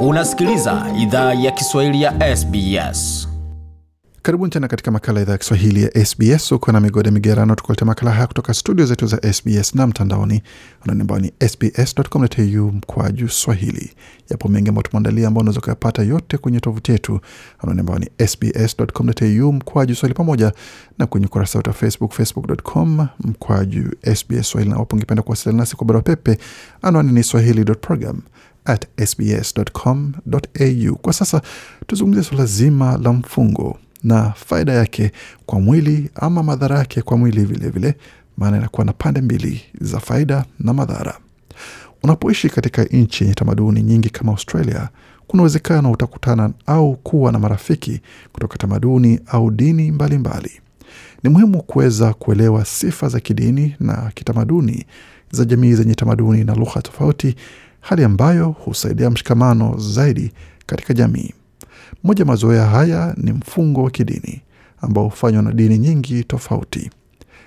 Unasikiliza 0.00 0.86
idhaa 0.98 1.34
ya 1.34 1.50
Kiswahili 1.50 2.02
ya 2.02 2.36
SBS. 2.36 3.28
Karibuni 4.22 4.50
tena 4.50 4.68
katika 4.68 4.90
makala 4.90 5.20
idhaa 5.20 5.32
ya 5.32 5.38
Kiswahili 5.38 5.82
ya 5.82 6.04
SBS. 6.06 6.52
Uko 6.52 6.72
na 6.72 6.80
migode 6.80 7.10
migerano, 7.10 7.54
tukuletea 7.54 7.86
makala 7.86 8.10
haya 8.10 8.26
kutoka 8.26 8.54
studio 8.54 8.86
zetu 8.86 9.06
za 9.06 9.32
SBS 9.32 9.74
na 9.74 9.86
mtandaoni 9.86 10.42
ambao 10.88 11.18
ni 11.18 11.32
sbs.com.au 11.48 12.72
mkwaju 12.72 13.28
swahili. 13.28 13.90
Yapo 14.30 14.48
mengi 14.48 14.68
ambayo 14.68 14.82
tumeandalia 14.88 15.28
ambao 15.28 15.40
unaweza 15.40 15.60
ukayapata 15.60 16.02
yote 16.02 16.38
kwenye 16.38 16.60
tovuti 16.60 16.92
yetu 16.92 17.20
ambao 17.58 17.98
ni 17.98 18.08
sbs.com.au 18.28 19.52
mkwaju 19.52 19.94
swahili, 19.94 20.14
pamoja 20.16 20.52
na 20.98 21.06
kwenye 21.06 21.26
ukurasa 21.26 21.58
wetu 21.58 21.70
wa 21.70 21.74
Facebook, 21.74 22.12
facebook.com 22.12 23.06
mkwaju 23.24 23.92
SBS 24.14 24.50
swahili. 24.50 24.70
Na 24.72 24.78
wapo 24.78 24.96
ungependa 24.96 25.22
kuwasiliana 25.22 25.58
nasi 25.62 25.76
kwa 25.76 25.86
barua 25.86 26.02
pepe, 26.02 26.38
anwani 26.82 27.12
ni 27.12 27.22
swahili.program 27.22 28.20
at 28.68 28.86
sbs.com.au. 29.06 30.96
Kwa 30.96 31.12
sasa 31.12 31.42
tuzungumzia 31.86 32.22
suala 32.22 32.44
zima 32.46 32.96
la 33.02 33.12
mfungo 33.12 33.78
na 34.04 34.32
faida 34.32 34.72
yake 34.72 35.12
kwa 35.46 35.60
mwili 35.60 36.10
ama 36.14 36.42
madhara 36.42 36.78
yake 36.78 37.02
kwa 37.02 37.16
mwili 37.16 37.44
vilevile, 37.44 37.94
maana 38.36 38.56
inakuwa 38.56 38.84
na 38.86 38.92
pande 38.92 39.20
mbili 39.20 39.62
za 39.80 40.00
faida 40.00 40.44
na 40.60 40.72
madhara. 40.74 41.18
Unapoishi 42.02 42.48
katika 42.48 42.84
nchi 42.84 43.24
yenye 43.24 43.34
tamaduni 43.34 43.82
nyingi 43.82 44.10
kama 44.10 44.32
Australia, 44.32 44.88
kuna 45.26 45.42
uwezekano 45.42 45.90
utakutana 45.92 46.50
au 46.66 46.96
kuwa 46.96 47.32
na 47.32 47.38
marafiki 47.38 48.00
kutoka 48.32 48.58
tamaduni 48.58 49.20
au 49.26 49.50
dini 49.50 49.92
mbalimbali 49.92 50.18
mbali. 50.18 50.60
Ni 51.22 51.30
muhimu 51.30 51.62
kuweza 51.62 52.14
kuelewa 52.14 52.64
sifa 52.64 53.08
za 53.08 53.20
kidini 53.20 53.76
na 53.80 54.10
kitamaduni 54.14 54.86
za 55.30 55.44
jamii 55.44 55.72
zenye 55.74 55.94
tamaduni 55.94 56.44
na 56.44 56.54
lugha 56.54 56.82
tofauti, 56.82 57.34
hali 57.80 58.04
ambayo 58.04 58.48
husaidia 58.48 59.10
mshikamano 59.10 59.78
zaidi 59.78 60.32
katika 60.66 60.94
jamii. 60.94 61.34
Moja 62.04 62.24
mazoea 62.24 62.66
haya 62.66 63.14
ni 63.16 63.32
mfungo 63.32 63.82
wa 63.82 63.90
kidini 63.90 64.42
ambao 64.80 65.04
hufanywa 65.04 65.42
na 65.42 65.52
dini 65.52 65.78
nyingi 65.78 66.24
tofauti. 66.24 66.90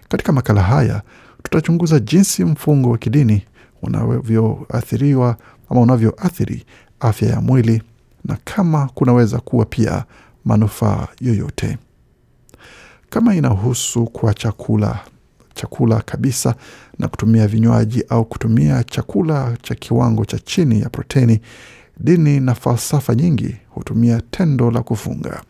Katika 0.10 0.32
makala 0.32 0.62
haya 0.62 1.02
tutachunguza 1.44 2.00
jinsi 2.00 2.46
mfungo 2.46 2.90
wa 2.92 2.98
kidini 2.98 3.46
unavyoathiriwa 3.82 5.38
ama 5.70 5.82
unavyoathiri 5.82 6.66
afya 7.00 7.30
ya 7.30 7.42
mwili 7.42 7.82
na 8.26 8.38
kama 8.44 8.88
kunaweza 8.94 9.40
kuwa 9.40 9.66
pia 9.66 10.06
manufaa 10.46 11.08
yoyote. 11.22 11.78
Kama 13.10 13.36
inahusu 13.36 14.06
kwa 14.06 14.34
chakula 14.34 15.00
chakula 15.54 16.02
kabisa 16.02 16.56
na 17.00 17.08
kutumia 17.08 17.48
vinywaji 17.48 18.04
au 18.10 18.26
kutumia 18.26 18.84
chakula 18.84 19.58
cha 19.62 19.76
kiwango 19.76 20.26
cha 20.26 20.40
chini 20.40 20.82
ya 20.82 20.90
proteni, 20.90 21.42
dini 22.00 22.40
na 22.40 22.56
falsafa 22.56 23.16
nyingi 23.16 23.56
hutumia 23.70 24.22
tendo 24.32 24.72
la 24.72 24.82
kufunga. 24.82 25.42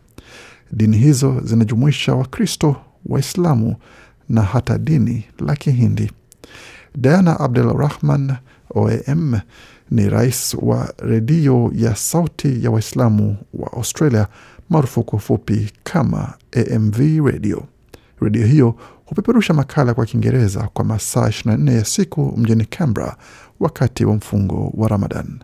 Dini 0.71 0.97
hizo 0.97 1.41
zinajumuisha 1.43 2.15
Wakristo, 2.15 2.75
Waislamu 3.05 3.75
na 4.29 4.41
hata 4.41 4.77
dini 4.77 5.25
la 5.45 5.55
Kihindi. 5.55 6.11
Diana 6.95 7.39
Abdul 7.39 7.77
Rahman 7.77 8.35
OAM 8.75 9.39
ni 9.91 10.09
rais 10.09 10.57
wa 10.61 10.93
redio 10.97 11.71
ya 11.75 11.95
Sauti 11.95 12.63
ya 12.63 12.71
Waislamu 12.71 13.37
wa 13.53 13.73
Australia 13.73 14.27
maarufu 14.69 15.03
kwa 15.03 15.17
ufupi 15.17 15.71
kama 15.83 16.33
AMV 16.51 16.99
Radio. 17.25 17.63
Redio 18.21 18.45
hiyo 18.45 18.75
hupeperusha 19.05 19.53
makala 19.53 19.93
kwa 19.93 20.05
Kiingereza 20.05 20.69
kwa 20.73 20.85
masaa 20.85 21.27
24 21.27 21.73
ya 21.75 21.85
siku 21.85 22.33
mjini 22.37 22.65
Canberra 22.65 23.17
wakati 23.59 24.05
wa 24.05 24.15
mfungo 24.15 24.71
wa 24.77 24.87
Ramadan. 24.87 25.39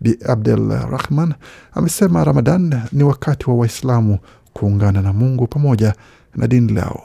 Bi 0.00 0.18
Abdel 0.28 0.68
Rahman 0.68 1.34
amesema 1.72 2.24
Ramadan 2.24 2.80
ni 2.92 3.02
wakati 3.04 3.50
wa 3.50 3.56
Waislamu 3.56 4.18
kuungana 4.52 5.02
na 5.02 5.12
Mungu 5.12 5.46
pamoja 5.46 5.94
na 6.34 6.46
dini 6.46 6.72
lao. 6.72 7.02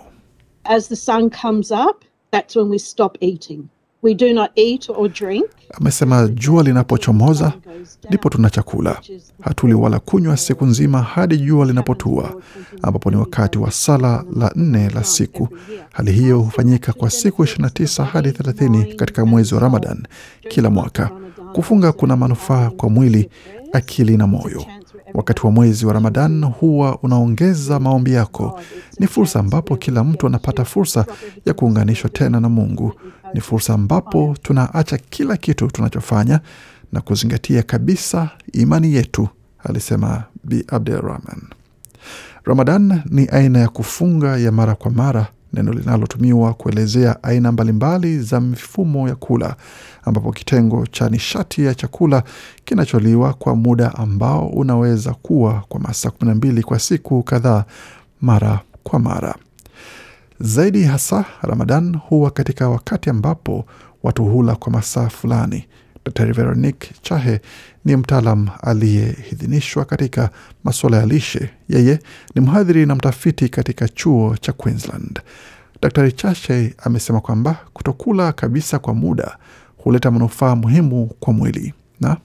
As 0.64 0.90
the 0.90 0.96
sun 0.96 1.30
comes 1.30 1.72
up, 1.72 2.04
that's 2.32 2.56
when 2.56 2.70
we 2.70 2.80
stop 2.80 3.18
eating. 3.20 3.64
We 4.04 4.14
do 4.14 4.34
not 4.34 4.52
eat 4.56 4.90
or 4.90 5.10
drink. 5.10 5.46
Amesema 5.74 6.28
jua 6.28 6.64
linapochomoza 6.64 7.54
ndipo 8.10 8.30
tuna 8.30 8.50
chakula, 8.50 9.02
hatuli 9.42 9.74
wala 9.74 10.00
kunywa 10.00 10.38
siku 10.38 10.66
nzima 10.66 11.02
hadi 11.02 11.38
jua 11.38 11.66
linapotua, 11.66 12.42
ambapo 12.82 13.12
ni 13.12 13.18
wakati 13.18 13.58
wa 13.58 13.72
sala 13.72 14.24
la 14.36 14.52
nne 14.56 14.90
la 14.90 15.04
siku. 15.04 15.48
Hali 15.92 16.12
hiyo 16.12 16.40
hufanyika 16.40 16.94
kwa 16.94 17.10
siku 17.10 17.44
29 17.44 18.04
hadi 18.06 18.30
30 18.30 18.96
katika 18.96 19.26
mwezi 19.26 19.54
wa 19.56 19.60
Ramadan 19.62 20.04
kila 20.50 20.70
mwaka. 20.70 21.12
Kufunga 21.54 21.92
kuna 21.92 22.16
manufaa 22.18 22.70
kwa 22.70 22.90
mwili, 22.90 23.30
akili 23.74 24.18
na 24.18 24.28
moyo. 24.28 24.66
Wakati 25.14 25.46
wa 25.46 25.52
mwezi 25.52 25.86
wa 25.86 25.94
Ramadan 25.94 26.46
huwa 26.46 27.00
unaongeza 27.02 27.80
maombi 27.80 28.14
yako. 28.14 28.60
Ni 29.00 29.08
fursa 29.08 29.40
ambapo 29.40 29.76
kila 29.76 30.04
mtu 30.04 30.28
anapata 30.28 30.66
fursa 30.66 31.06
ya 31.46 31.54
kuunganishwa 31.54 32.10
tena 32.10 32.40
na 32.40 32.50
Mungu. 32.50 32.94
Ni 33.34 33.42
fursa 33.42 33.74
ambapo 33.74 34.36
tunaacha 34.42 34.98
kila 34.98 35.38
kitu 35.38 35.68
tunachofanya 35.68 36.40
na 36.92 37.02
kuzingatia 37.02 37.64
kabisa 37.64 38.30
imani 38.54 38.94
yetu, 38.94 39.28
alisema 39.64 40.24
Bi 40.44 40.66
Abdelrahman. 40.68 41.42
Ramadan 42.44 43.02
ni 43.10 43.26
aina 43.28 43.60
ya 43.60 43.68
kufunga 43.70 44.38
ya 44.38 44.52
mara 44.52 44.76
kwa 44.76 44.92
mara, 44.92 45.28
neno 45.54 45.74
linalotumiwa 45.74 46.54
kuelezea 46.54 47.24
aina 47.24 47.52
mbalimbali 47.52 48.20
za 48.20 48.42
mifumo 48.42 49.10
ya 49.10 49.16
kula, 49.16 49.56
ambapo 50.04 50.32
kitengo 50.32 50.86
cha 50.88 51.10
nishati 51.10 51.66
ya 51.66 51.76
chakula 51.76 52.24
kinacholiwa 52.66 53.34
kwa 53.34 53.56
muda 53.56 53.96
ambao 53.96 54.48
unaweza 54.48 55.14
kuwa 55.14 55.64
kwa 55.70 55.80
masaa 55.80 56.10
12 56.10 56.62
kwa 56.62 56.80
siku 56.80 57.24
kadhaa 57.24 57.64
mara 58.22 58.60
kwa 58.84 59.00
mara. 59.00 59.36
Zaidi 60.40 60.84
hasa 60.84 61.26
Ramadan 61.42 61.96
huwa 61.98 62.32
katika 62.32 62.70
wakati 62.70 63.10
ambapo 63.10 63.66
watu 64.04 64.26
hula 64.26 64.56
kwa 64.56 64.72
masaa 64.72 65.10
fulani. 65.10 65.66
Dr 66.08 66.34
Veronique 66.34 66.92
Chahe 67.02 67.40
ni 67.86 67.96
mtaalam 67.96 68.48
aliyeidhinishwa 68.62 69.86
katika 69.86 70.30
masuala 70.64 70.98
ya 70.98 71.06
lishe. 71.06 71.50
Yeye 71.70 72.00
ni 72.36 72.42
mhadhiri 72.42 72.86
na 72.86 72.96
mtafiti 72.96 73.50
katika 73.50 73.88
chuo 73.90 74.38
cha 74.42 74.54
Queensland. 74.54 75.22
Dr 75.82 76.12
Chahe 76.12 76.74
amesema 76.84 77.22
kwamba 77.22 77.58
kutokula 77.74 78.32
kabisa 78.32 78.80
kwa 78.80 78.94
muda 78.94 79.38
huleta 79.78 80.12
manufaa 80.12 80.56
muhimu 80.56 81.06
kwa 81.20 81.34
mwili 81.34 81.74
na 82.02 82.18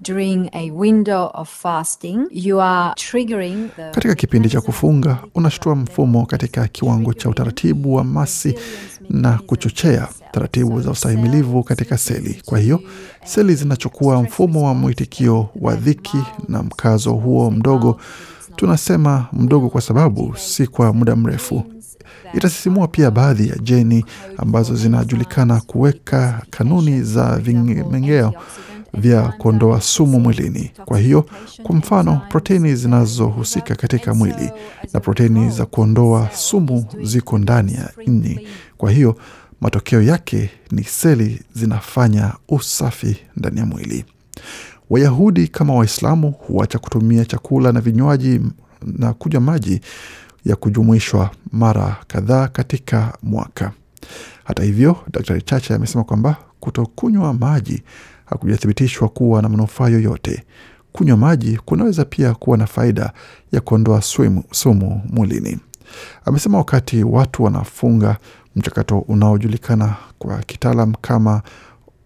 During 0.00 0.48
a 0.52 0.70
window 0.70 1.30
of 1.34 1.48
fasting, 1.62 2.28
you 2.30 2.60
are 2.60 2.94
triggering 2.96 3.68
the 3.76 3.90
katika 3.90 4.14
kipindi 4.14 4.48
cha 4.48 4.60
kufunga 4.60 5.18
unashtua 5.34 5.74
mfumo 5.74 6.26
katika 6.26 6.68
kiwango 6.68 7.14
cha 7.14 7.28
utaratibu 7.28 7.94
wa 7.94 8.04
masi 8.04 8.54
na 9.10 9.38
kuchochea 9.46 10.08
taratibu 10.32 10.80
za 10.80 10.90
ustahimilivu 10.90 11.62
katika 11.62 11.98
seli. 11.98 12.42
Kwa 12.44 12.58
hiyo 12.58 12.80
seli 13.24 13.54
zinachukua 13.54 14.22
mfumo 14.22 14.66
wa 14.66 14.74
mwitikio 14.74 15.48
wa 15.60 15.74
dhiki, 15.74 16.18
na 16.48 16.62
mkazo 16.62 17.12
huo 17.12 17.50
mdogo, 17.50 18.00
tunasema 18.56 19.26
mdogo 19.32 19.68
kwa 19.68 19.80
sababu 19.80 20.34
si 20.36 20.66
kwa 20.66 20.92
muda 20.92 21.16
mrefu, 21.16 21.62
itasisimua 22.34 22.88
pia 22.88 23.10
baadhi 23.10 23.48
ya 23.48 23.56
jeni 23.58 24.04
ambazo 24.36 24.74
zinajulikana 24.76 25.60
kuweka 25.60 26.42
kanuni 26.50 27.02
za 27.02 27.36
vimengeo 27.38 28.32
vya 28.94 29.22
kuondoa 29.22 29.80
sumu 29.80 30.20
mwilini. 30.20 30.70
Kwa 30.84 30.98
hiyo, 30.98 31.26
kwa 31.62 31.74
mfano, 31.74 32.20
proteini 32.28 32.74
zinazohusika 32.76 33.74
katika 33.74 34.14
mwili 34.14 34.50
na 34.92 35.00
proteini 35.00 35.50
za 35.50 35.66
kuondoa 35.66 36.28
sumu 36.34 36.84
ziko 37.02 37.38
ndani 37.38 37.74
ya 37.74 37.90
ini. 38.06 38.46
Kwa 38.78 38.90
hiyo, 38.90 39.16
matokeo 39.60 40.02
yake 40.02 40.50
ni 40.70 40.84
seli 40.84 41.42
zinafanya 41.54 42.32
usafi 42.48 43.16
ndani 43.36 43.58
ya 43.60 43.66
mwili. 43.66 44.04
Wayahudi 44.90 45.48
kama 45.48 45.74
Waislamu 45.74 46.30
huacha 46.30 46.78
kutumia 46.78 47.24
chakula 47.24 47.72
na 47.72 47.80
vinywaji 47.80 48.40
na 48.86 49.12
kunywa 49.12 49.40
maji 49.40 49.80
ya 50.44 50.56
kujumuishwa 50.56 51.30
mara 51.52 51.96
kadhaa 52.06 52.48
katika 52.48 53.18
mwaka. 53.22 53.72
Hata 54.44 54.62
hivyo, 54.62 54.96
Daktari 55.12 55.42
Chacha 55.42 55.74
amesema 55.74 56.04
kwamba 56.04 56.36
kutokunywa 56.60 57.34
maji 57.34 57.82
hakujathibitishwa 58.24 59.08
kuwa 59.08 59.42
na 59.42 59.48
manufaa 59.48 59.88
yoyote. 59.88 60.44
Kunywa 60.92 61.16
maji 61.16 61.56
kunaweza 61.64 62.04
pia 62.04 62.34
kuwa 62.34 62.56
na 62.56 62.66
faida 62.66 63.12
ya 63.52 63.60
kuondoa 63.60 64.02
sumu, 64.52 65.02
mwilini. 65.10 65.58
Amesema 66.24 66.58
wakati 66.58 67.04
watu 67.04 67.42
wanafunga, 67.44 68.16
mchakato 68.58 68.98
unaojulikana 68.98 69.96
kwa 70.18 70.38
kitaalam 70.38 70.94
kama 71.00 71.42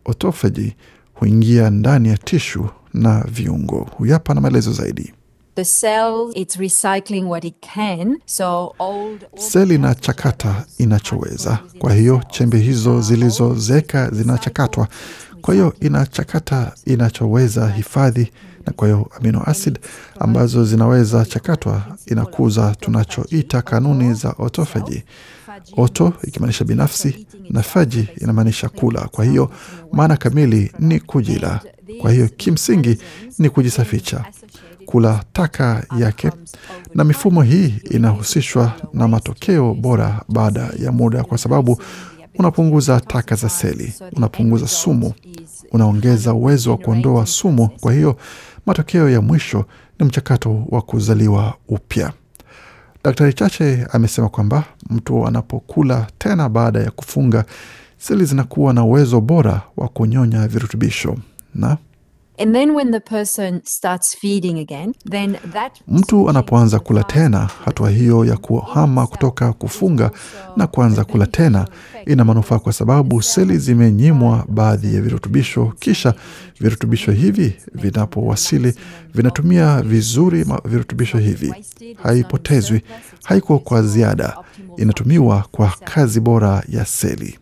autophagy 0.04 0.72
huingia 1.14 1.70
ndani 1.70 2.08
ya 2.08 2.16
tishu 2.18 2.68
na 2.94 3.24
viungo. 3.28 3.86
Huyu 3.96 4.12
hapa 4.12 4.34
na 4.34 4.40
maelezo 4.40 4.72
zaidi. 4.72 5.12
the 5.54 5.64
cell 5.64 6.30
it's 6.34 6.56
recycling 6.56 7.24
what 7.28 7.44
it 7.44 7.54
can 7.74 8.18
so 8.26 8.74
old 8.78 9.26
Seli 9.36 9.74
inachakata 9.74 10.64
inachoweza. 10.78 11.58
Kwa 11.78 11.92
hiyo 11.94 12.22
chembe 12.30 12.58
hizo 12.58 13.00
zilizozeeka 13.00 14.10
zinachakatwa 14.10 14.88
Kwa 15.40 15.54
hiyo 15.54 15.74
inachakata 15.80 16.72
inachoweza 16.86 17.68
hifadhi, 17.68 18.32
na 18.66 18.72
kwa 18.72 18.88
hiyo 18.88 19.10
amino 19.18 19.42
acid 19.46 19.78
ambazo 20.20 20.64
zinaweza 20.64 21.24
chakatwa 21.24 21.82
inakuza 22.06 22.74
tunachoita 22.80 23.62
kanuni 23.62 24.14
za 24.14 24.34
autophagy. 24.38 25.02
Auto 25.78 26.12
ikimaanisha 26.24 26.64
binafsi 26.64 27.26
na 27.50 27.62
faji 27.62 28.08
inamaanisha 28.20 28.68
kula. 28.68 29.00
Kwa 29.00 29.24
hiyo 29.24 29.50
maana 29.92 30.16
kamili 30.16 30.72
ni 30.78 31.00
kujila. 31.00 31.60
Kwa 32.00 32.12
hiyo 32.12 32.28
kimsingi 32.28 32.98
ni 33.38 33.50
kujisafisha, 33.50 34.24
kula 34.86 35.24
taka 35.32 35.86
yake, 35.98 36.30
na 36.94 37.04
mifumo 37.04 37.42
hii 37.42 37.74
inahusishwa 37.90 38.72
na 38.92 39.08
matokeo 39.08 39.74
bora 39.74 40.22
baada 40.28 40.70
ya 40.78 40.92
muda, 40.92 41.24
kwa 41.24 41.38
sababu 41.38 41.82
unapunguza 42.38 43.00
taka 43.00 43.34
za 43.34 43.48
seli, 43.48 43.92
unapunguza 44.16 44.68
sumu, 44.68 45.12
unaongeza 45.72 46.34
uwezo 46.34 46.70
wa 46.70 46.76
kuondoa 46.78 47.26
sumu. 47.26 47.68
Kwa 47.80 47.92
hiyo 47.92 48.16
matokeo 48.66 49.10
ya 49.10 49.20
mwisho 49.20 49.64
ni 49.98 50.06
mchakato 50.06 50.64
wa 50.68 50.82
kuzaliwa 50.82 51.54
upya. 51.68 52.12
Daktari 53.04 53.32
Chache 53.32 53.86
amesema 53.92 54.28
kwamba 54.28 54.64
mtu 54.90 55.26
anapokula 55.26 56.06
tena 56.18 56.48
baada 56.48 56.80
ya 56.80 56.90
kufunga, 56.90 57.44
seli 57.98 58.24
zinakuwa 58.24 58.72
na 58.74 58.84
uwezo 58.84 59.20
bora 59.20 59.62
wa 59.76 59.88
kunyonya 59.88 60.48
virutubisho. 60.48 61.16
Na 61.54 61.76
And 62.42 62.52
then 62.54 62.74
when 62.74 62.90
the 62.90 63.00
person 63.00 63.62
starts 63.64 64.14
feeding 64.14 64.58
again, 64.58 64.94
then 65.04 65.38
that 65.52 65.80
mtu 65.88 66.30
anapoanza 66.30 66.78
kula 66.80 67.04
tena, 67.04 67.50
hatua 67.64 67.90
hiyo 67.90 68.24
ya 68.24 68.36
kuhama 68.36 69.06
kutoka 69.06 69.52
kufunga 69.52 70.10
na 70.56 70.66
kuanza 70.66 71.04
kula 71.04 71.26
tena 71.26 71.68
ina 72.06 72.24
manufaa 72.24 72.58
kwa 72.58 72.72
sababu 72.72 73.22
seli 73.22 73.58
zimenyimwa 73.58 74.44
baadhi 74.48 74.94
ya 74.94 75.00
virutubisho, 75.02 75.72
kisha 75.78 76.14
virutubisho 76.60 77.12
hivi 77.12 77.56
vinapowasili 77.74 78.74
vinatumia 79.14 79.82
vizuri 79.82 80.46
virutubisho 80.64 81.18
hivi, 81.18 81.54
haipotezwi, 82.02 82.82
haiko 83.24 83.58
kwa 83.58 83.82
ziada, 83.82 84.36
inatumiwa 84.76 85.44
kwa 85.50 85.72
kazi 85.84 86.20
bora 86.20 86.62
ya 86.68 86.84
seli. 86.86 87.38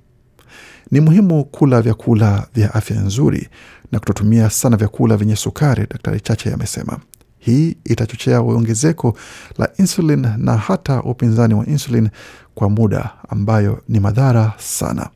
Ni 0.90 1.00
muhimu 1.00 1.44
kula 1.44 1.82
vyakula 1.82 2.46
vya 2.54 2.74
afya 2.74 3.00
nzuri 3.00 3.48
na 3.92 3.98
kutotumia 3.98 4.50
sana 4.50 4.76
vyakula 4.76 5.16
vyenye 5.16 5.36
sukari, 5.36 5.86
Daktari 5.90 6.20
Chache 6.20 6.52
amesema. 6.52 6.98
Hii 7.38 7.76
itachochea 7.84 8.40
ongezeko 8.40 9.16
la 9.58 9.68
insulin 9.78 10.26
na 10.38 10.56
hata 10.56 11.02
upinzani 11.02 11.54
wa 11.54 11.66
insulin 11.66 12.08
kwa 12.54 12.70
muda, 12.70 13.10
ambayo 13.28 13.82
ni 13.88 14.00
madhara 14.00 14.52
sana. 14.58 15.08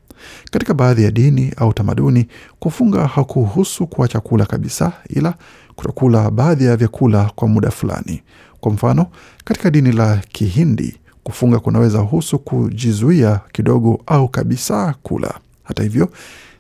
Katika 0.51 0.75
baadhi 0.75 1.05
ya 1.05 1.11
dini 1.11 1.53
au 1.57 1.73
tamaduni, 1.73 2.29
kufunga 2.59 3.07
hakuhusu 3.07 3.87
kuacha 3.87 4.21
kula 4.21 4.47
kabisa, 4.47 4.93
ila 5.09 5.35
kutokula 5.77 6.31
baadhi 6.31 6.65
ya 6.65 6.77
vyakula 6.77 7.31
kwa 7.35 7.49
muda 7.49 7.71
fulani. 7.71 8.23
Kwa 8.61 8.73
mfano, 8.73 9.07
katika 9.45 9.71
dini 9.71 9.93
la 9.93 10.17
Kihindi, 10.33 10.97
kufunga 11.23 11.59
kunaweza 11.59 11.99
husu 11.99 12.39
kujizuia 12.39 13.41
kidogo 13.53 14.03
au 14.07 14.29
kabisa 14.29 14.95
kula. 15.03 15.35
Hata 15.65 15.83
hivyo, 15.83 16.09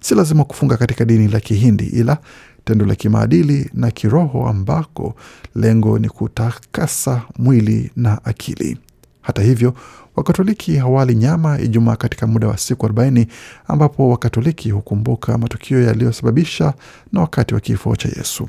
si 0.00 0.14
lazima 0.14 0.44
kufunga 0.44 0.76
katika 0.76 1.04
dini 1.04 1.28
la 1.28 1.40
Kihindi, 1.40 1.84
ila 1.84 2.18
tendo 2.64 2.86
la 2.86 2.94
kimaadili 2.94 3.70
na 3.74 3.90
kiroho 3.90 4.48
ambako 4.48 5.14
lengo 5.54 5.98
ni 5.98 6.08
kutakasa 6.08 7.22
mwili 7.38 7.90
na 7.96 8.24
akili. 8.24 8.78
Hata 9.22 9.42
hivyo, 9.42 9.74
Wakatoliki 10.16 10.76
hawali 10.76 11.14
nyama 11.14 11.60
Ijumaa 11.60 11.96
katika 11.96 12.26
muda 12.26 12.48
wa 12.48 12.58
siku 12.58 12.86
40 12.86 13.26
ambapo 13.68 14.08
Wakatoliki 14.08 14.70
hukumbuka 14.70 15.38
matukio 15.38 15.82
yaliyosababisha 15.82 16.74
na 17.12 17.20
wakati 17.20 17.54
wa 17.54 17.60
kifo 17.60 17.96
cha 17.96 18.08
Yesu. 18.08 18.46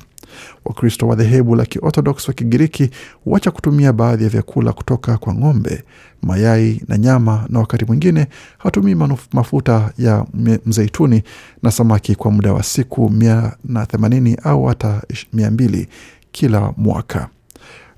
Wakristo 0.64 1.08
wa 1.08 1.16
dhehebu 1.16 1.54
la 1.56 1.64
Kiorthodox 1.66 2.28
wa 2.28 2.34
Kigiriki 2.34 2.90
huacha 3.24 3.50
kutumia 3.50 3.92
baadhi 3.92 4.24
ya 4.24 4.30
vyakula 4.30 4.72
kutoka 4.72 5.18
kwa 5.18 5.34
ng'ombe, 5.34 5.84
mayai 6.22 6.82
na 6.88 6.98
nyama, 6.98 7.46
na 7.48 7.58
wakati 7.58 7.84
mwingine 7.84 8.26
hawatumii 8.58 8.94
mafuta 9.32 9.92
ya 9.98 10.26
mzeituni 10.66 11.22
na 11.62 11.70
samaki 11.70 12.14
kwa 12.14 12.30
muda 12.30 12.52
wa 12.52 12.62
siku 12.62 13.10
mia 13.10 13.56
na 13.64 13.86
themanini 13.86 14.36
au 14.42 14.64
hata 14.64 15.02
mia 15.32 15.50
mbili 15.50 15.88
kila 16.32 16.72
mwaka. 16.76 17.28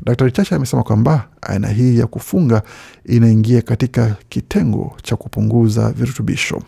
Daktari 0.05 0.33
Chacha 0.33 0.57
amesema 0.57 0.83
kwamba 0.83 1.29
aina 1.43 1.69
hii 1.69 1.99
ya 1.99 2.07
kufunga 2.07 2.63
inaingia 3.05 3.63
katika 3.63 4.17
kitengo 4.29 4.97
cha 5.03 5.17
kupunguza 5.17 5.91
virutubisho. 5.93 6.63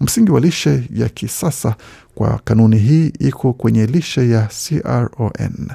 Msingi 0.00 0.30
wa 0.30 0.40
lishe 0.40 0.82
ya 0.94 1.08
kisasa 1.08 1.74
kwa 2.14 2.40
kanuni 2.44 2.78
hii 2.78 3.06
iko 3.18 3.52
kwenye 3.52 3.86
lishe 3.86 4.28
ya 4.30 4.48
CRON 4.68 5.68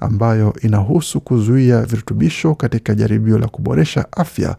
ambayo 0.00 0.54
inahusu 0.62 1.20
kuzuia 1.20 1.82
virutubisho 1.82 2.54
katika 2.54 2.94
jaribio 2.94 3.38
la 3.38 3.48
kuboresha 3.48 4.06
afya 4.12 4.56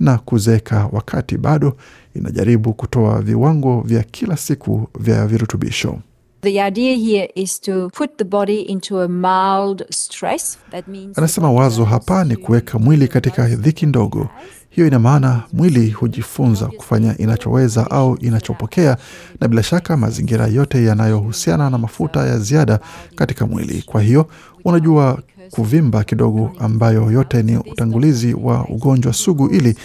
na 0.00 0.18
kuzeeka, 0.18 0.88
wakati 0.92 1.36
bado 1.38 1.76
inajaribu 2.14 2.72
kutoa 2.74 3.22
viwango 3.22 3.80
vya 3.80 4.02
kila 4.02 4.36
siku 4.36 4.88
vya 5.00 5.26
virutubisho. 5.26 5.98
The 6.44 6.60
idea 6.60 6.94
here 6.96 7.28
is 7.34 7.58
to 7.60 7.88
put 7.90 8.18
the 8.18 8.24
body 8.24 8.60
into 8.60 9.00
a 9.00 9.08
mild 9.08 9.86
stress. 9.90 10.58
That 10.70 10.88
means 10.88 11.18
Anasema 11.18 11.52
wazo 11.52 11.84
hapa 11.84 12.24
ni 12.24 12.36
kuweka 12.36 12.78
mwili 12.78 13.08
katika 13.08 13.48
dhiki 13.48 13.86
ndogo. 13.86 14.28
Hiyo 14.74 14.86
ina 14.86 14.98
maana 14.98 15.42
mwili 15.52 15.90
hujifunza 15.90 16.66
kufanya 16.66 17.18
inachoweza 17.18 17.90
au 17.90 18.16
inachopokea, 18.16 18.96
na 19.40 19.48
bila 19.48 19.62
shaka 19.62 19.96
mazingira 19.96 20.46
yote 20.46 20.84
yanayohusiana 20.84 21.70
na 21.70 21.78
mafuta 21.78 22.26
ya 22.26 22.38
ziada 22.38 22.80
katika 23.14 23.46
mwili. 23.46 23.82
Kwa 23.86 24.02
hiyo 24.02 24.26
unajua, 24.64 25.22
kuvimba 25.50 26.04
kidogo, 26.04 26.52
ambayo 26.58 27.10
yote 27.12 27.42
ni 27.42 27.56
utangulizi 27.56 28.34
wa 28.34 28.64
ugonjwa 28.68 29.12
sugu, 29.12 29.48
ili 29.48 29.76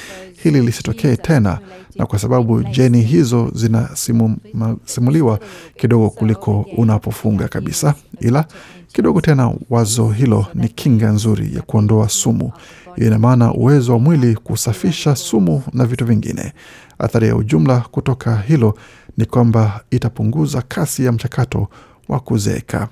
hili 0.44 0.62
lisitokee 0.62 1.16
tena, 1.16 1.60
na 1.96 2.06
kwa 2.06 2.20
sababu 2.20 2.64
jeni 2.64 3.02
hizo 3.02 3.52
zinasimuliwa 3.56 5.40
kidogo 5.78 6.10
kuliko 6.10 6.66
unapofunga 6.78 7.48
kabisa, 7.48 7.94
ila 8.20 8.46
kidogo 8.94 9.22
tena. 9.22 9.54
Wazo 9.70 10.10
hilo 10.10 10.46
ni 10.54 10.70
kinga 10.70 11.10
nzuri 11.12 11.56
ya 11.56 11.62
kuondoa 11.62 12.10
sumu. 12.10 12.52
Hiyo 12.96 13.08
ina 13.08 13.20
maana 13.20 13.54
uwezo 13.54 13.94
wa 13.94 14.00
mwili 14.00 14.36
kusafisha 14.36 15.16
sumu 15.16 15.64
na 15.74 15.86
vitu 15.86 16.06
vingine. 16.06 16.54
Athari 17.00 17.28
ya 17.28 17.36
ujumla 17.36 17.80
kutoka 17.80 18.38
hilo 18.38 18.78
ni 19.18 19.26
kwamba 19.26 19.82
itapunguza 19.92 20.62
kasi 20.62 21.06
ya 21.06 21.12
mchakato 21.12 21.68
wa 22.08 22.20
kuzeeka. 22.20 22.88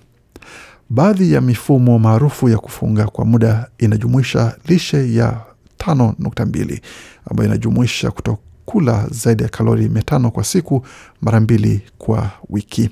Baadhi 0.90 1.34
ya 1.34 1.42
mifumo 1.42 2.00
maarufu 2.00 2.50
ya 2.50 2.58
kufunga 2.58 3.06
kwa 3.08 3.26
muda 3.26 3.68
inajumuisha 3.78 4.56
lishe 4.68 5.14
ya 5.14 5.42
5.2 5.80 6.80
ambayo 7.30 7.50
inajumuisha 7.50 8.12
kutokula 8.72 9.08
zaidi 9.12 9.44
ya 9.44 9.50
kalori 9.50 9.90
mia 9.90 10.02
tano 10.04 10.32
kwa 10.32 10.44
siku 10.44 10.86
mara 11.22 11.40
mbili 11.40 11.82
kwa 11.98 12.32
wiki. 12.50 12.90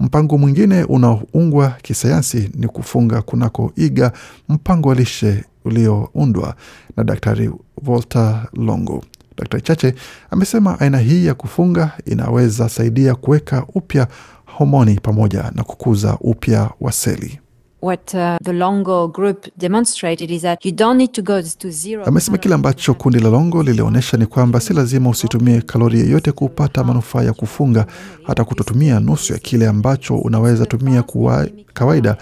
Mpango 0.00 0.38
mwingine 0.38 0.84
unaoungwa 0.84 1.70
kisayansi 1.82 2.50
ni 2.54 2.68
kufunga 2.68 3.22
kunakoiga 3.22 4.12
mpango 4.48 4.88
wa 4.88 4.94
lishe 4.94 5.44
ulioundwa 5.64 6.54
na 6.96 7.04
Daktari 7.04 7.50
Walter 7.86 8.46
Longo. 8.52 9.04
Daktari 9.36 9.62
Chache 9.62 9.94
amesema 10.30 10.80
aina 10.80 10.98
hii 10.98 11.26
ya 11.26 11.34
kufunga 11.34 11.92
inaweza 12.06 12.68
saidia 12.68 13.14
kuweka 13.14 13.66
upya 13.74 14.08
homoni 14.44 15.00
pamoja 15.00 15.52
na 15.54 15.62
kukuza 15.64 16.16
upya 16.20 16.70
wa 16.80 16.92
seli. 16.92 17.38
What 17.82 18.14
uh, 18.14 18.36
the 18.42 18.52
Longo 18.52 19.08
group 19.08 19.46
demonstrated 19.56 20.30
is 20.30 20.42
that 20.42 20.64
you 20.64 20.72
don't 20.72 20.98
need 20.98 21.12
to 21.12 21.22
go 21.22 21.42
to 21.42 21.70
zero. 21.70 22.04
Amesema 22.04 22.38
kile 22.38 22.54
ambacho 22.54 22.94
kundi 22.94 23.20
la 23.20 23.28
Longo 23.30 23.62
lilionyesha 23.62 24.16
ni 24.16 24.26
kwamba 24.26 24.60
si 24.60 24.72
lazima 24.74 25.10
usitumie 25.10 25.60
kalori 25.60 26.00
yeyote 26.00 26.32
kupata 26.32 26.84
manufaa 26.84 27.22
ya 27.22 27.32
kufunga, 27.32 27.86
hata 28.22 28.44
kutotumia 28.44 29.00
nusu 29.00 29.32
ya 29.32 29.38
kile 29.38 29.68
ambacho 29.68 30.16
unaweza 30.18 30.66
tumia 30.66 31.02
kwa 31.02 31.46
kawaida 31.74 32.16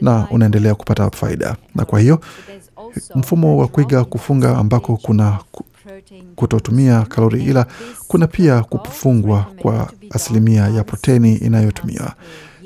na 0.00 0.26
unaendelea 0.30 0.74
kupata 0.74 1.10
faida. 1.10 1.56
Na 1.74 1.84
kwa 1.84 2.00
hiyo 2.00 2.20
mfumo 3.14 3.56
wa 3.58 3.68
kuiga 3.68 4.04
kufunga 4.04 4.58
ambako 4.58 4.96
kuna 4.96 5.38
kutotumia 6.36 7.02
kalori, 7.02 7.44
ila 7.44 7.66
kuna 8.08 8.26
pia 8.26 8.62
kufungwa 8.62 9.46
kwa 9.62 9.90
asilimia 10.10 10.68
ya 10.68 10.84
proteni 10.84 11.34
inayotumiwa. 11.36 12.12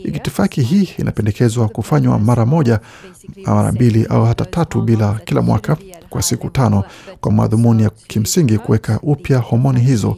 Itifaki 0.05 0.63
hii 0.63 0.89
inapendekezwa 0.99 1.69
kufanywa 1.69 2.19
mara 2.19 2.47
moja, 2.47 2.81
mara 3.47 3.73
mbili 3.73 4.07
au 4.07 4.25
hata 4.25 4.45
tatu 4.45 4.83
bila 4.83 5.21
kila 5.25 5.43
mwaka 5.43 5.77
kwa 6.11 6.23
siku 6.23 6.51
tano, 6.51 6.85
kwa 7.21 7.33
madhumuni 7.33 7.83
ya 7.83 7.91
kimsingi 7.91 8.59
kuweka 8.59 9.01
upya 9.03 9.39
homoni 9.39 9.81
hizo 9.81 10.17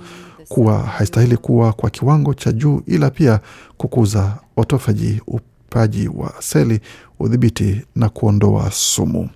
kuwa 0.48 0.78
haistahili 0.78 1.36
kuwa 1.36 1.72
kwa 1.72 1.90
kiwango 1.90 2.34
cha 2.34 2.52
juu, 2.52 2.82
ila 2.86 3.10
pia 3.10 3.40
kukuza 3.76 4.36
otofaji, 4.56 5.20
upaji 5.26 6.08
wa 6.08 6.34
seli, 6.38 6.80
udhibiti 7.20 7.82
na 7.96 8.08
kuondoa 8.08 8.70
sumu. 8.70 9.28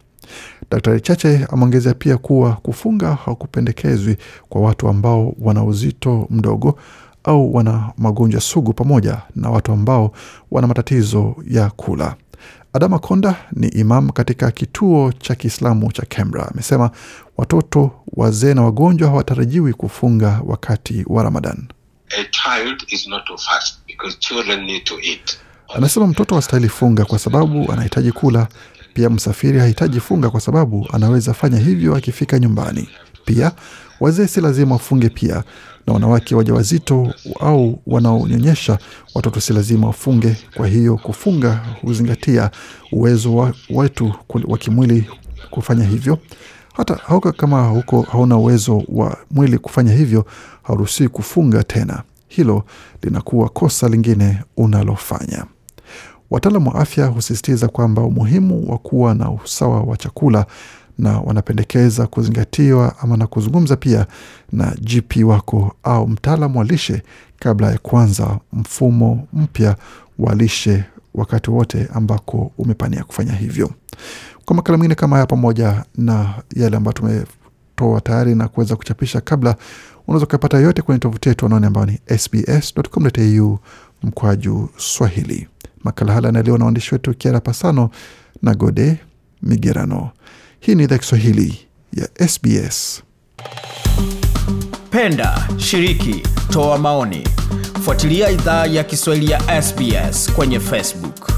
Daktari 0.70 1.00
Chache 1.00 1.46
ameongezea 1.50 1.94
pia 1.94 2.16
kuwa 2.16 2.52
kufunga 2.52 3.14
hakupendekezwi 3.14 4.16
kwa 4.48 4.60
watu 4.60 4.88
ambao 4.88 5.34
wana 5.40 5.64
uzito 5.64 6.26
mdogo 6.30 6.78
au 7.24 7.54
wana 7.54 7.92
magonjwa 7.98 8.40
sugu 8.40 8.72
pamoja 8.72 9.18
na 9.36 9.50
watu 9.50 9.72
ambao 9.72 10.12
wana 10.50 10.66
matatizo 10.68 11.36
ya 11.48 11.70
kula. 11.70 12.16
Adama 12.72 12.98
Konda 12.98 13.36
ni 13.52 13.68
imam 13.68 14.10
katika 14.10 14.50
kituo 14.50 15.12
cha 15.12 15.34
Kiislamu 15.34 15.92
cha 15.92 16.02
Canberra. 16.08 16.48
Amesema 16.52 16.90
watoto, 17.36 17.90
wazee 18.12 18.54
na 18.54 18.62
wagonjwa 18.62 19.08
hawatarajiwi 19.08 19.72
kufunga 19.72 20.40
wakati 20.46 21.04
wa 21.06 21.22
Ramadan. 21.22 21.68
A 22.20 22.24
child 22.30 22.84
is 22.88 23.06
not 23.08 23.24
to 23.24 23.36
fast 23.38 23.74
because 23.86 24.16
children 24.18 24.64
need 24.64 24.84
to 24.84 24.94
eat. 25.02 25.36
Anasema 25.74 26.06
mtoto 26.06 26.34
hastahili 26.34 26.68
funga 26.68 27.04
kwa 27.04 27.18
sababu 27.18 27.72
anahitaji 27.72 28.12
kula. 28.12 28.48
Pia 28.94 29.10
msafiri 29.10 29.58
hahitaji 29.58 30.00
funga 30.00 30.30
kwa 30.30 30.40
sababu 30.40 30.88
anaweza 30.92 31.34
fanya 31.34 31.58
hivyo 31.58 31.96
akifika 31.96 32.38
nyumbani. 32.38 32.88
Pia 33.24 33.52
wazee 34.00 34.26
si 34.26 34.40
lazima 34.40 34.72
wafunge 34.74 35.08
pia, 35.08 35.44
na 35.86 35.92
wanawake 35.92 36.34
wajawazito 36.34 37.14
au 37.40 37.78
wanaonyonyesha 37.86 38.78
watoto 39.14 39.40
si 39.40 39.52
lazima 39.52 39.86
wafunge. 39.86 40.36
Kwa 40.56 40.68
hiyo 40.68 40.96
kufunga 40.96 41.60
huzingatia 41.82 42.50
uwezo 42.92 43.36
wa, 43.36 43.54
wetu 43.70 44.14
wa 44.48 44.58
kimwili 44.58 45.06
kufanya 45.50 45.84
hivyo. 45.84 46.18
Hata 46.74 46.94
hauka 46.94 47.32
kama 47.32 47.66
huko 47.68 48.02
hauna 48.02 48.36
uwezo 48.36 48.82
wa 48.88 49.16
mwili 49.30 49.58
kufanya 49.58 49.92
hivyo, 49.92 50.24
hauruhusiwi 50.62 51.08
kufunga 51.08 51.62
tena. 51.64 52.02
Hilo 52.28 52.64
linakuwa 53.02 53.48
kosa 53.48 53.88
lingine 53.88 54.38
unalofanya. 54.56 55.44
Wataalam 56.30 56.66
wa 56.66 56.74
afya 56.74 57.06
husisitiza 57.06 57.68
kwamba 57.68 58.02
umuhimu 58.02 58.70
wa 58.72 58.78
kuwa 58.78 59.14
na 59.14 59.30
usawa 59.30 59.80
wa 59.80 59.96
chakula 59.96 60.46
na 61.02 61.18
wanapendekeza 61.20 62.06
kuzingatiwa 62.06 62.94
ama 63.00 63.16
na 63.16 63.26
kuzungumza 63.26 63.76
pia 63.76 64.06
na 64.52 64.74
GP 64.80 65.16
wako 65.24 65.76
au 65.82 66.08
mtaalam 66.08 66.56
wa 66.56 66.64
lishe 66.64 67.02
kabla 67.38 67.70
ya 67.72 67.78
kuanza 67.78 68.38
mfumo 68.52 69.28
mpya 69.32 69.76
wa 70.18 70.34
lishe 70.34 70.84
wakati 71.14 71.50
wote 71.50 71.88
ambako 71.94 72.52
umepania 72.58 73.04
kufanya 73.04 73.32
hivyo. 73.32 73.70
Kwa 74.44 74.56
makala 74.56 74.78
mengine 74.78 74.94
kama 74.94 75.16
haya 75.16 75.26
pamoja 75.26 75.84
na 75.96 76.34
yale 76.56 76.76
ambayo 76.76 76.92
tumetoa 76.92 78.00
tayari 78.00 78.34
na 78.34 78.48
kuweza 78.48 78.76
kuchapisha 78.76 79.20
kabla, 79.20 79.56
unaweza 80.06 80.26
ukapata 80.26 80.58
yote 80.58 80.82
kwenye 80.82 80.98
tovuti 80.98 81.28
yetu 81.28 81.46
anaone 81.46 81.66
ambayo 81.66 81.86
ni 81.86 82.18
sbs.com.au 82.18 83.58
mkwaju 84.02 84.68
Swahili. 84.76 85.48
Makala 85.84 86.12
haya 86.12 86.26
yanaliwa 86.26 86.58
na 86.58 86.64
waandishi 86.64 86.94
wetu 86.94 87.14
Kiara 87.14 87.40
Pasano 87.40 87.90
na 88.42 88.54
Gode 88.54 88.96
Migerano. 89.42 90.10
Hii 90.64 90.74
ni 90.74 90.86
idhaa 90.86 90.98
Kiswahili 90.98 91.66
ya 91.92 92.28
SBS. 92.28 93.02
Penda, 94.90 95.48
shiriki, 95.58 96.22
toa 96.52 96.78
maoni. 96.78 97.28
Fuatilia 97.84 98.30
idhaa 98.30 98.66
ya 98.66 98.84
Kiswahili 98.84 99.30
ya 99.30 99.62
SBS 99.62 100.32
kwenye 100.32 100.60
Facebook. 100.60 101.30